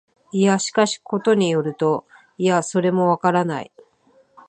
[0.31, 2.07] いや、しかし、ことに依ると、
[2.39, 3.71] いや、それもわからない、